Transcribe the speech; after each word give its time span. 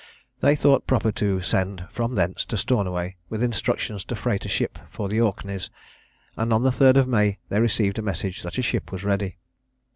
They 0.39 0.55
thought 0.55 0.87
proper 0.87 1.11
to 1.11 1.41
send 1.41 1.85
from 1.91 2.15
thence 2.15 2.43
to 2.45 2.57
Stornoway, 2.57 3.17
with 3.29 3.43
instructions 3.43 4.03
to 4.05 4.15
freight 4.15 4.43
a 4.45 4.49
ship 4.49 4.79
for 4.89 5.07
the 5.07 5.21
Orkneys; 5.21 5.69
and 6.35 6.51
on 6.51 6.63
the 6.63 6.71
3d 6.71 6.95
of 6.97 7.07
May 7.07 7.37
they 7.49 7.59
received 7.59 7.99
a 7.99 8.01
message 8.01 8.41
that 8.41 8.57
a 8.57 8.63
ship 8.63 8.91
was 8.91 9.03
ready. 9.03 9.37